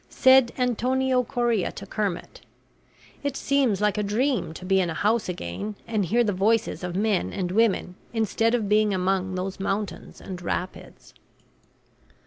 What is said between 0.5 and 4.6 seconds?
Antonio Correa to Kermit: "It seems like a dream